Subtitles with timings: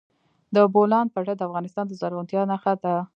[0.55, 2.95] د بولان پټي د افغانستان د زرغونتیا نښه ده.